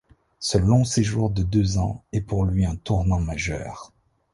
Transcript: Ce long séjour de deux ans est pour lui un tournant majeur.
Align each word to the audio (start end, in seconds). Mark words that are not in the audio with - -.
Ce 0.39 0.57
long 0.57 0.83
séjour 0.83 1.29
de 1.29 1.43
deux 1.43 1.77
ans 1.77 2.03
est 2.11 2.21
pour 2.21 2.43
lui 2.45 2.65
un 2.65 2.75
tournant 2.75 3.19
majeur. 3.19 3.93